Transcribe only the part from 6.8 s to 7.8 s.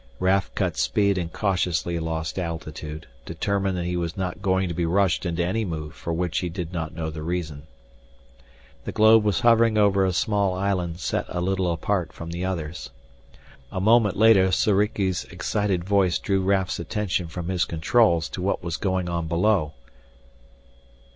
know the reason.